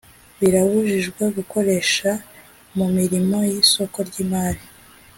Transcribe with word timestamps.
birabujijwe 0.39 1.23
gukoresha 1.37 2.09
mu 2.77 2.85
mirimo 2.95 3.37
y 3.49 3.53
isoko 3.63 3.97
ry 4.07 4.17
imari 4.23 4.63